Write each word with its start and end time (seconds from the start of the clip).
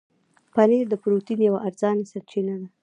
پنېر 0.53 0.85
د 0.89 0.93
پروټين 1.01 1.39
یوه 1.47 1.59
ارزانه 1.67 2.03
سرچینه 2.11 2.55
ده. 2.61 2.67